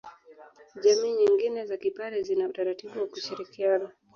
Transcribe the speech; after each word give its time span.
Jamii 0.81 1.11
nyingi 1.15 1.65
za 1.65 1.77
kipare 1.77 2.21
zina 2.21 2.45
utaratibu 2.47 2.99
wa 2.99 3.07
kushirikiana 3.07 3.89